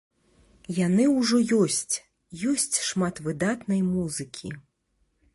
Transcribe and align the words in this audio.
Яны 0.85 1.03
ўжо 1.17 1.41
ёсць, 1.65 1.95
ёсць 2.51 2.77
шмат 2.91 3.15
выдатнай 3.27 3.81
музыкі. 3.91 4.49